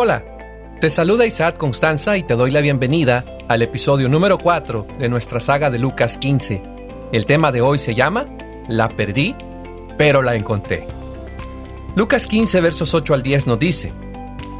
[0.00, 0.22] Hola,
[0.80, 5.40] te saluda Isaac Constanza y te doy la bienvenida al episodio número 4 de nuestra
[5.40, 6.62] saga de Lucas 15.
[7.10, 8.28] El tema de hoy se llama
[8.68, 9.34] La perdí,
[9.96, 10.86] pero la encontré.
[11.96, 13.92] Lucas 15 versos 8 al 10 nos dice,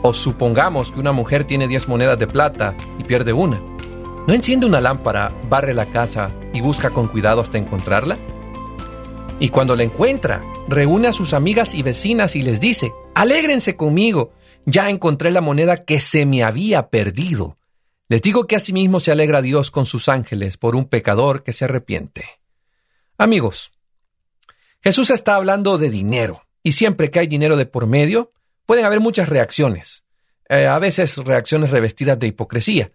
[0.02, 3.62] o supongamos que una mujer tiene 10 monedas de plata y pierde una.
[4.26, 8.18] ¿No enciende una lámpara, barre la casa y busca con cuidado hasta encontrarla?
[9.38, 14.32] Y cuando la encuentra, reúne a sus amigas y vecinas y les dice, alégrense conmigo,
[14.66, 17.58] ya encontré la moneda que se me había perdido.
[18.08, 21.66] Les digo que asimismo se alegra Dios con sus ángeles por un pecador que se
[21.66, 22.24] arrepiente.
[23.18, 23.72] Amigos,
[24.80, 28.32] Jesús está hablando de dinero, y siempre que hay dinero de por medio,
[28.64, 30.04] pueden haber muchas reacciones,
[30.48, 32.90] eh, a veces reacciones revestidas de hipocresía.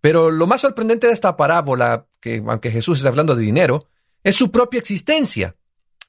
[0.00, 3.86] Pero lo más sorprendente de esta parábola, que aunque Jesús está hablando de dinero,
[4.24, 5.56] es su propia existencia.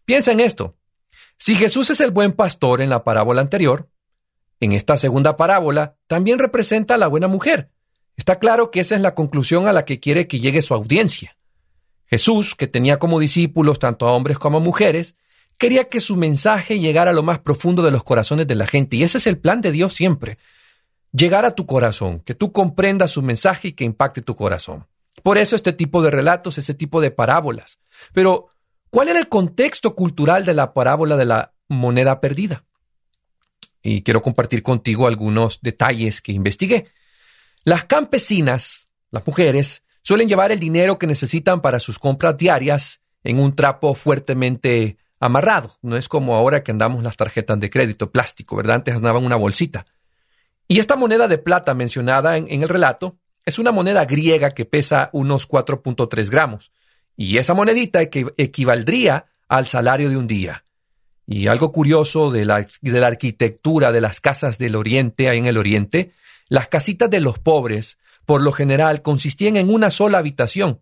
[0.06, 0.76] Piensa en esto.
[1.38, 3.90] Si Jesús es el buen pastor en la parábola anterior,
[4.62, 7.72] en esta segunda parábola también representa a la buena mujer.
[8.16, 11.36] Está claro que esa es la conclusión a la que quiere que llegue su audiencia.
[12.06, 15.16] Jesús, que tenía como discípulos tanto a hombres como a mujeres,
[15.58, 18.98] quería que su mensaje llegara a lo más profundo de los corazones de la gente,
[18.98, 20.38] y ese es el plan de Dios siempre.
[21.12, 24.86] Llegar a tu corazón, que tú comprendas su mensaje y que impacte tu corazón.
[25.24, 27.80] Por eso este tipo de relatos, ese tipo de parábolas.
[28.14, 28.48] Pero,
[28.90, 32.66] ¿cuál era el contexto cultural de la parábola de la moneda perdida?
[33.84, 36.88] Y quiero compartir contigo algunos detalles que investigué.
[37.64, 43.40] Las campesinas, las mujeres, suelen llevar el dinero que necesitan para sus compras diarias en
[43.40, 45.78] un trapo fuertemente amarrado.
[45.82, 48.78] No es como ahora que andamos las tarjetas de crédito plástico, ¿verdad?
[48.78, 49.86] Antes andaban una bolsita.
[50.68, 55.10] Y esta moneda de plata mencionada en, el relato es una moneda griega que pesa
[55.14, 56.72] unos 4.3 gramos.
[57.16, 60.64] Y esa monedita equivaldría al salario de un día.
[61.28, 65.58] Y algo curioso de la, de la arquitectura de las casas del Oriente, en el
[65.58, 66.12] Oriente,
[66.50, 70.82] las casitas de los pobres, por lo general, consistían en una sola habitación,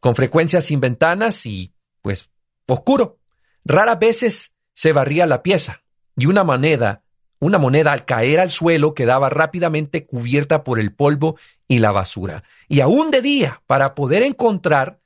[0.00, 2.30] con frecuencia sin ventanas y, pues,
[2.66, 3.18] oscuro.
[3.64, 5.82] Raras veces se barría la pieza,
[6.16, 7.02] y una moneda,
[7.38, 11.36] una moneda al caer al suelo quedaba rápidamente cubierta por el polvo
[11.66, 12.44] y la basura.
[12.68, 15.00] Y aún de día, para poder encontrar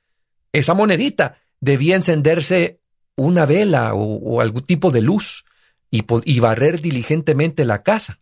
[0.51, 2.79] esa monedita, debía encenderse
[3.17, 5.43] una vela o, algún tipo de luz
[5.89, 8.19] y, barrer diligentemente la casa.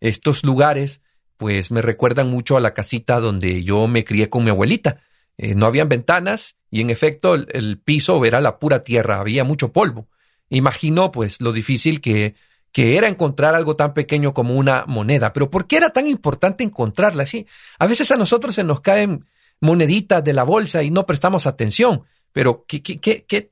[0.00, 1.00] Estos lugares,
[1.36, 5.00] pues, me recuerdan mucho a la casita donde yo me crié con mi abuelita.
[5.38, 9.72] Eh, no habían ventanas y, en efecto, el, piso era la pura tierra, había mucho
[9.72, 10.08] polvo.
[10.50, 12.34] Imagino, pues, lo difícil que,
[12.72, 15.32] que era encontrar algo tan pequeño como una moneda.
[15.32, 17.46] Pero ¿por qué era tan importante encontrarla así?
[17.78, 19.26] A veces a nosotros se nos caen
[19.60, 22.02] moneditas de la bolsa y no prestamos atención.
[22.32, 23.50] Pero ¿qué, qué, qué,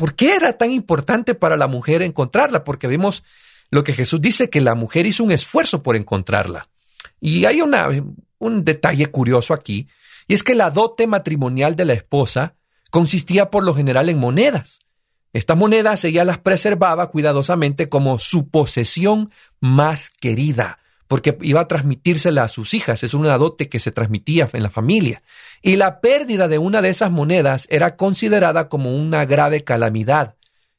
[0.00, 2.64] ¿Por qué era tan importante para la mujer encontrarla?
[2.64, 3.22] Porque vemos
[3.70, 6.70] lo que Jesús dice, que la mujer hizo un esfuerzo por encontrarla.
[7.20, 7.86] Y hay una,
[8.38, 9.88] un detalle curioso aquí,
[10.26, 12.54] y es que la dote matrimonial de la esposa
[12.90, 14.78] consistía por lo general en monedas.
[15.34, 20.78] Estas monedas ella las preservaba cuidadosamente como su posesión más querida,
[21.10, 24.70] porque iba a transmitírsela a sus hijas, es una dote que se transmitía en la
[24.70, 25.24] familia.
[25.60, 30.36] Y la pérdida de una de esas monedas era considerada como una grave calamidad,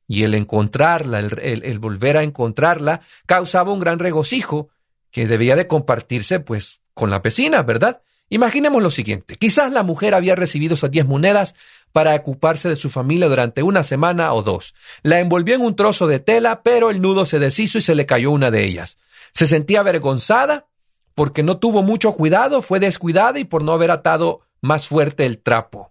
[0.08, 4.70] y el encontrarla, el, volver a encontrarla, causaba un gran regocijo
[5.12, 8.02] que debía de compartirse pues con la vecina, ¿verdad?
[8.30, 11.56] Imaginemos lo siguiente, quizás la mujer había recibido esas diez monedas
[11.92, 14.76] para ocuparse de su familia durante una semana o dos.
[15.04, 18.06] La envolvió en un trozo de tela, pero el nudo se deshizo y se le
[18.06, 18.98] cayó una de ellas.
[19.34, 20.68] Se sentía avergonzada
[21.16, 25.40] porque no tuvo mucho cuidado, fue descuidada y por no haber atado más fuerte el
[25.40, 25.90] trapo.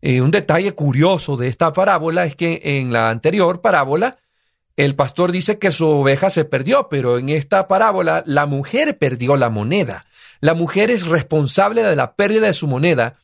[0.00, 4.18] Eh, un detalle curioso de esta parábola es que en la anterior parábola
[4.76, 9.36] el pastor dice que su oveja se perdió, pero en esta parábola la mujer perdió
[9.36, 10.04] la moneda.
[10.40, 13.18] La mujer es responsable de la pérdida de su moneda.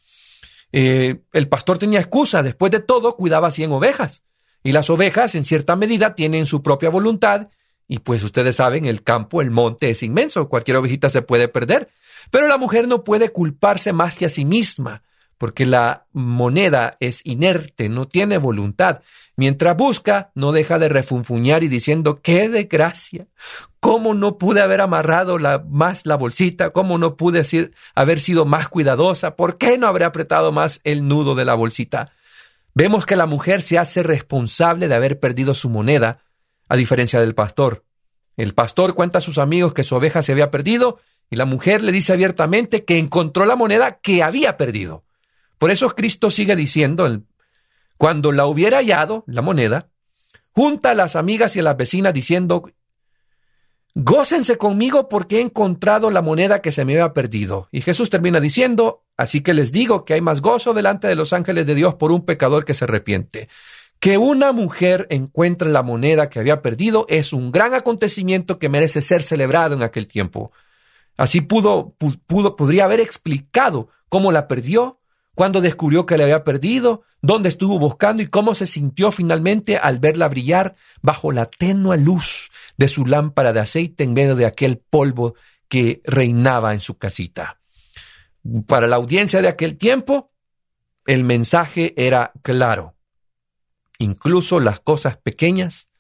[0.73, 4.23] Eh, el pastor tenía excusa, después de todo cuidaba cien ovejas.
[4.63, 7.49] Y las ovejas, en cierta medida, tienen su propia voluntad
[7.93, 11.89] y pues ustedes saben, el campo, el monte es inmenso, cualquier ovejita se puede perder.
[12.31, 15.03] Pero la mujer no puede culparse más que a sí misma,
[15.39, 19.01] porque la moneda es inerte, no tiene voluntad.
[19.35, 23.27] Mientras busca, no deja de refunfuñar y diciendo, qué desgracia,
[23.81, 27.43] cómo no pude haber amarrado más la bolsita, cómo no pude
[27.97, 32.13] haber sido más cuidadosa, por qué no habré apretado más el nudo de la bolsita.
[32.73, 36.21] Vemos que la mujer se hace responsable de haber perdido su moneda,
[36.71, 37.85] a diferencia del pastor.
[38.37, 41.83] El pastor cuenta a sus amigos que su oveja se había perdido y la mujer
[41.83, 45.05] le dice abiertamente que encontró la moneda que había perdido.
[45.59, 47.23] Por eso Cristo sigue diciendo,
[47.99, 49.89] cuando la hubiera hallado, la moneda,
[50.53, 52.63] junta a las amigas y a las vecinas diciendo,
[53.95, 57.69] Gócense conmigo porque he encontrado la moneda que se me había perdido.
[57.73, 61.33] Y Jesús termina diciendo, así que les digo que hay más gozo delante de los
[61.33, 63.49] ángeles de Dios por un pecador que se arrepiente.
[64.01, 69.03] Que una mujer encuentre la moneda que había perdido es un gran acontecimiento que merece
[69.03, 70.53] ser celebrado en aquel tiempo.
[71.19, 71.95] Así pudo,
[72.27, 75.01] pudo, podría haber explicado cómo la perdió,
[75.35, 79.99] cuándo descubrió que la había perdido, dónde estuvo buscando y cómo se sintió finalmente al
[79.99, 84.79] verla brillar bajo la tenue luz de su lámpara de aceite en medio de aquel
[84.79, 85.35] polvo
[85.69, 87.61] que reinaba en su casita.
[88.67, 90.33] Para la audiencia de aquel tiempo,
[91.07, 92.95] el mensaje era claro.
[94.01, 95.91] Incluso las cosas pequeñas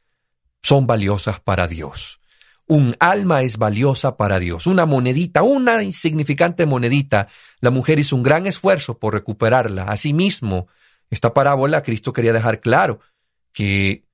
[0.62, 2.18] son valiosas para Dios.
[2.66, 4.66] Un alma es valiosa para Dios.
[4.66, 7.28] Una monedita, una insignificante monedita.
[7.60, 9.84] La mujer hizo un gran esfuerzo por recuperarla.
[9.84, 10.68] Asimismo,
[11.10, 13.00] esta parábola Cristo quería dejar claro
[13.52, 14.06] que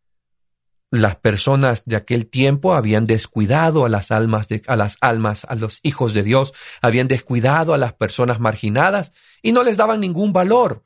[0.91, 5.55] las personas de aquel tiempo habían descuidado a las almas de, a las almas, a
[5.55, 6.53] los hijos de Dios,
[6.83, 9.13] habían descuidado a las personas marginadas
[9.43, 10.83] y no les daban ningún valor.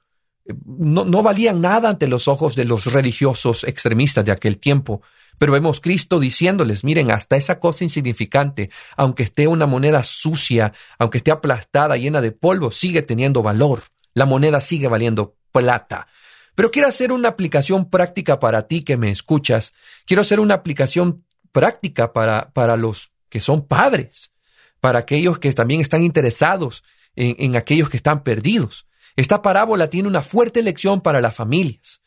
[0.67, 5.03] No, no valían nada ante los ojos de los religiosos extremistas de aquel tiempo.
[5.39, 11.19] Pero vemos Cristo diciéndoles, miren, hasta esa cosa insignificante, aunque esté una moneda sucia, aunque
[11.19, 13.85] esté aplastada, llena de polvo, sigue teniendo valor.
[14.13, 16.09] La moneda sigue valiendo plata.
[16.55, 19.73] Pero quiero hacer una aplicación práctica para ti que me escuchas.
[20.05, 24.33] Quiero hacer una aplicación práctica para, para los que son padres,
[24.81, 26.85] para aquellos que también están interesados
[27.17, 28.87] en, en aquellos que están perdidos.
[29.17, 32.01] Esta parábola tiene una fuerte lección para las familias.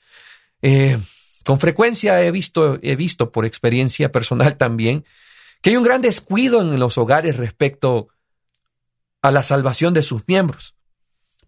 [0.62, 0.98] Eh,
[1.44, 5.06] con frecuencia he visto, he visto por experiencia personal también
[5.62, 8.10] que hay un gran descuido en los hogares respecto
[9.22, 10.76] a la salvación de sus miembros.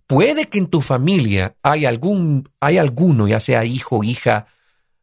[0.07, 4.48] Puede que en tu familia hay algún, hay alguno, ya sea hijo, hija,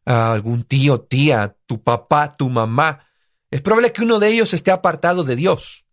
[0.05, 3.07] algún tío, tía, tu papá, tu mamá.
[3.51, 5.85] Es probable que uno de ellos esté apartado de Dios.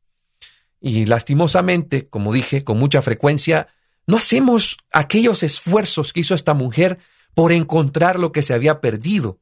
[0.79, 3.67] Y lastimosamente, como dije, con mucha frecuencia,
[4.09, 6.97] no hacemos aquellos esfuerzos que hizo esta mujer
[7.35, 9.39] por encontrar lo que se había perdido.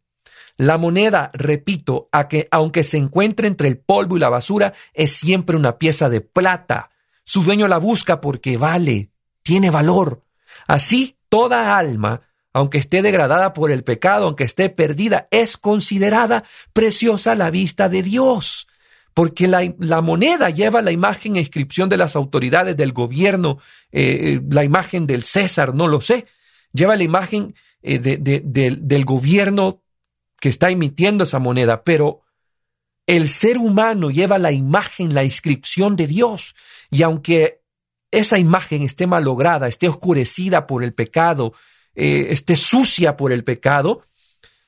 [0.57, 5.13] La moneda, repito, a que, aunque se encuentre entre el polvo y la basura, es
[5.13, 6.89] siempre una pieza de plata.
[7.23, 9.09] Su dueño la busca porque vale,
[9.41, 10.25] tiene valor.
[10.67, 16.43] Así, toda alma, aunque esté degradada por el pecado, aunque esté perdida, es considerada
[16.73, 18.67] preciosa a la vista de Dios.
[19.17, 23.57] Porque la, la moneda lleva la imagen e inscripción de las autoridades del gobierno,
[23.91, 26.27] eh, la imagen del César, no lo sé.
[26.71, 29.81] Lleva la imagen eh, del gobierno
[30.39, 32.21] que está emitiendo esa moneda, pero
[33.07, 36.53] el ser humano lleva la imagen, la inscripción de Dios,
[36.91, 37.63] y aunque
[38.11, 41.53] esa imagen esté malograda, esté oscurecida por el pecado,
[41.95, 44.03] eh, esté sucia por el pecado,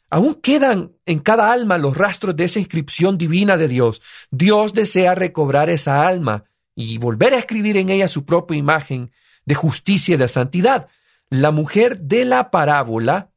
[0.09, 4.01] aún quedan en cada alma los rastros de esa inscripción divina de Dios.
[4.31, 6.45] Dios desea recobrar esa alma
[6.75, 9.11] y volver a escribir en ella su propia imagen
[9.45, 10.87] de justicia y de santidad.
[11.29, 13.29] La mujer de la parábola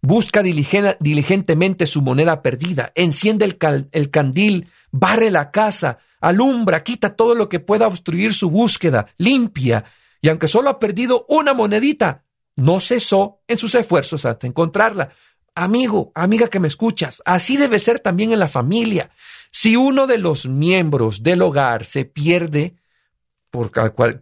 [0.00, 7.48] busca diligentemente su moneda perdida, enciende el, candil, barre la casa, alumbra, quita todo lo
[7.48, 9.86] que pueda obstruir su búsqueda, limpia,
[10.20, 12.24] y aunque solo ha perdido una monedita,
[12.56, 15.10] no cesó en sus esfuerzos hasta encontrarla.
[15.54, 19.10] Amigo, amiga que me escuchas, así debe ser también en la familia.
[19.52, 22.74] Si uno de los miembros del hogar se pierde
[23.50, 23.70] por,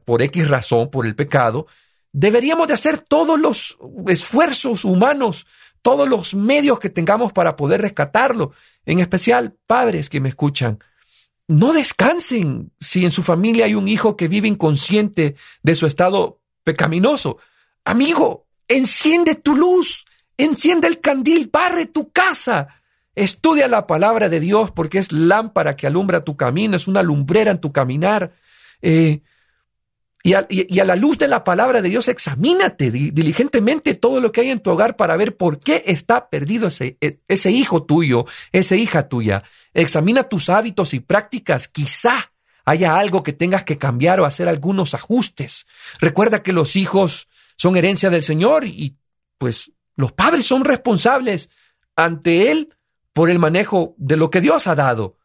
[0.05, 1.67] por X razón, por el pecado,
[2.13, 5.47] Deberíamos de hacer todos los esfuerzos humanos,
[5.81, 8.53] todos los medios que tengamos para poder rescatarlo.
[8.85, 10.79] En especial, padres que me escuchan,
[11.49, 16.41] no descansen si en su familia hay un hijo que vive inconsciente de su estado
[16.65, 17.39] pecaminoso.
[17.85, 20.05] Amigo, enciende tu luz,
[20.45, 22.69] enciende el candil, barre tu casa.
[23.15, 27.51] Estudia la palabra de Dios porque es lámpara que alumbra tu camino, es una lumbrera
[27.51, 28.33] en tu caminar.
[28.81, 29.21] Eh,
[30.25, 34.51] y a, la luz de la palabra de Dios, examínate diligentemente todo lo que hay
[34.51, 38.77] en tu hogar para ver por qué está perdido ese, e, ese hijo tuyo, esa
[38.77, 39.43] hija tuya.
[39.75, 41.67] Examina tus hábitos y prácticas.
[41.67, 42.33] Quizá
[42.65, 45.67] haya algo que tengas que cambiar o hacer algunos ajustes.
[45.99, 48.97] Recuerda que los hijos son herencia del Señor y
[49.39, 49.73] pues
[50.03, 51.49] los padres son responsables
[51.95, 52.75] ante Él
[53.13, 55.17] por el manejo de lo que Dios ha dado.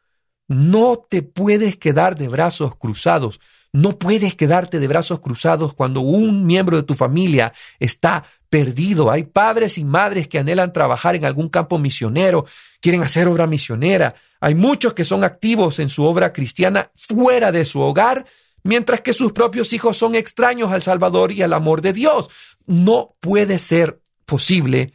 [0.48, 3.40] No te puedes quedar de brazos cruzados.
[3.74, 9.10] No puedes quedarte de brazos cruzados cuando un miembro de tu familia está perdido.
[9.10, 12.46] Hay padres y madres que anhelan trabajar en algún campo misionero,
[12.80, 14.14] quieren hacer obra misionera.
[14.40, 18.28] Hay muchos que son activos en su obra cristiana fuera de su hogar,
[18.62, 22.30] mientras que sus propios hijos son extraños al Salvador y al amor de Dios.
[22.68, 24.94] No puede ser posible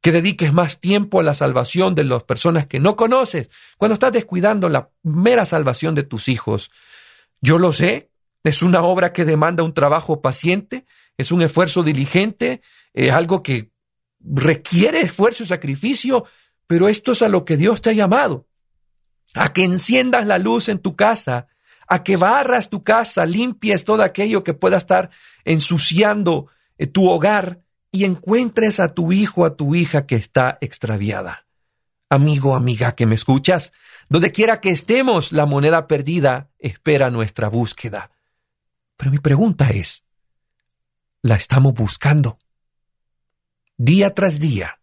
[0.00, 4.12] que dediques más tiempo a la salvación de las personas que no conoces, cuando estás
[4.12, 6.70] descuidando la mera salvación de tus hijos.
[7.42, 8.10] Yo lo sé,
[8.42, 10.86] es una obra que demanda un trabajo paciente,
[11.18, 12.62] es un esfuerzo diligente,
[12.94, 13.70] es algo que
[14.20, 16.24] requiere esfuerzo y sacrificio,
[16.66, 18.48] pero esto es a lo que Dios te ha llamado,
[19.34, 21.48] a que enciendas la luz en tu casa,
[21.86, 25.10] a que barras tu casa, limpies todo aquello que pueda estar
[25.44, 26.46] ensuciando
[26.78, 27.60] eh, tu hogar
[27.92, 31.46] y encuentres a tu hijo, a tu hija que está extraviada.
[32.08, 33.72] Amigo, amiga que me escuchas,
[34.08, 38.10] donde quiera que estemos, la moneda perdida espera nuestra búsqueda.
[38.96, 40.04] Pero mi pregunta es,
[41.22, 42.38] ¿la estamos buscando?
[43.76, 44.80] Día tras día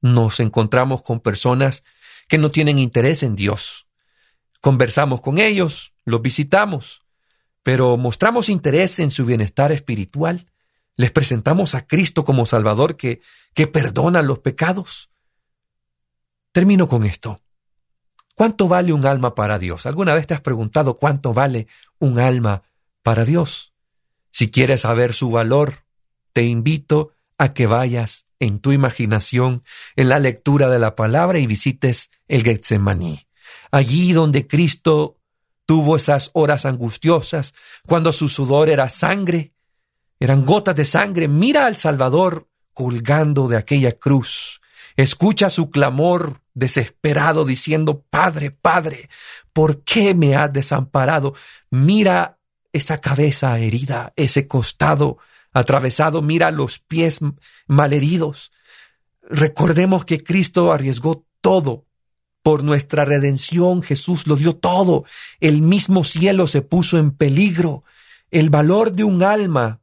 [0.00, 1.82] nos encontramos con personas
[2.28, 3.86] que no tienen interés en Dios.
[4.60, 7.02] Conversamos con ellos, los visitamos,
[7.62, 10.46] pero mostramos interés en su bienestar espiritual.
[10.96, 13.20] Les presentamos a Cristo como Salvador que,
[13.52, 15.10] que perdona los pecados.
[16.52, 17.40] Termino con esto.
[18.34, 19.86] ¿Cuánto vale un alma para Dios?
[19.86, 22.62] ¿Alguna vez te has preguntado cuánto vale un alma
[23.02, 23.72] para Dios?
[24.30, 25.84] Si quieres saber su valor,
[26.32, 29.62] te invito a que vayas en tu imaginación
[29.96, 33.28] en la lectura de la palabra y visites el Getsemaní.
[33.70, 35.18] Allí donde Cristo
[35.66, 37.54] tuvo esas horas angustiosas,
[37.86, 39.53] cuando su sudor era sangre,
[40.20, 44.60] eran gotas de sangre, mira al Salvador colgando de aquella cruz,
[44.96, 49.08] escucha su clamor desesperado diciendo, Padre, Padre,
[49.52, 51.34] ¿por qué me has desamparado?
[51.70, 52.38] Mira
[52.72, 55.18] esa cabeza herida, ese costado
[55.52, 57.20] atravesado, mira los pies
[57.66, 58.52] malheridos.
[59.22, 61.86] Recordemos que Cristo arriesgó todo
[62.42, 63.82] por nuestra redención.
[63.82, 65.04] Jesús lo dio todo.
[65.40, 67.84] El mismo cielo se puso en peligro.
[68.30, 69.80] El valor de un alma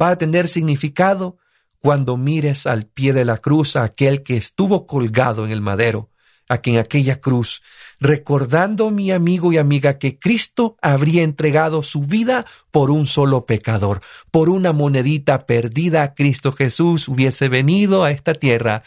[0.00, 1.38] va a tener significado
[1.78, 6.10] cuando mires al pie de la cruz a aquel que estuvo colgado en el madero
[6.48, 7.62] a que en aquella cruz,
[8.00, 14.00] recordando mi amigo y amiga que Cristo habría entregado su vida por un solo pecador,
[14.30, 18.82] por una monedita perdida, Cristo Jesús hubiese venido a esta tierra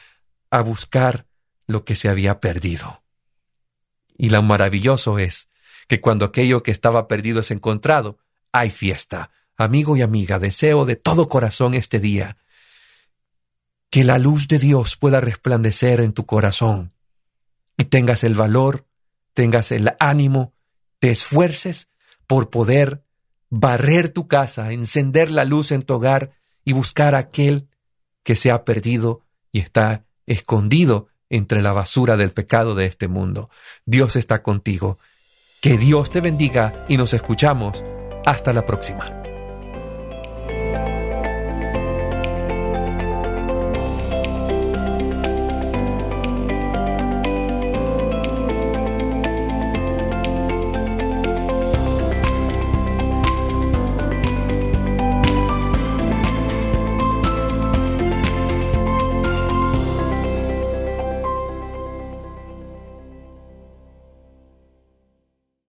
[0.49, 1.27] a buscar
[1.67, 3.03] lo que se había perdido.
[4.17, 5.47] Y lo maravilloso es
[5.87, 8.17] que cuando aquello que estaba perdido es encontrado,
[8.51, 9.31] hay fiesta.
[9.61, 12.37] Amigo y amiga, deseo de todo corazón este día
[13.91, 16.93] que la luz de Dios pueda resplandecer en tu corazón
[17.77, 18.85] y tengas el valor,
[19.33, 20.53] tengas el ánimo,
[20.99, 21.89] te esfuerces
[22.25, 23.03] por poder
[23.49, 26.31] barrer tu casa, encender la luz en tu hogar
[26.63, 27.67] y buscar a aquel
[28.23, 33.49] que se ha perdido y está escondido entre la basura del pecado de este mundo.
[33.85, 34.99] Dios está contigo.
[35.61, 37.83] Que Dios te bendiga y nos escuchamos.
[38.25, 39.20] Hasta la próxima.